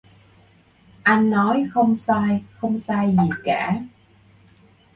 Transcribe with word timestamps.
Anh 1.03 1.29
nói 1.29 1.69
không 1.73 1.95
sai 1.95 2.43
không 2.57 2.77
sai 2.77 3.07
gì 3.17 3.29
cả 3.43 3.81